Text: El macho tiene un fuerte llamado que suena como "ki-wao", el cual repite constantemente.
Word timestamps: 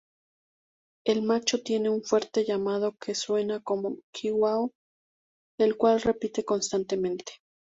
El 1.05 1.21
macho 1.21 1.61
tiene 1.61 1.91
un 1.91 2.01
fuerte 2.03 2.43
llamado 2.43 2.95
que 2.99 3.13
suena 3.13 3.59
como 3.59 3.99
"ki-wao", 4.13 4.73
el 5.59 5.77
cual 5.77 6.01
repite 6.01 6.43
constantemente. 6.43 7.33